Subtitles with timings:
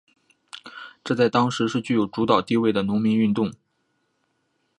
[1.03, 3.53] 这在当时是具有主导地位的农民运动。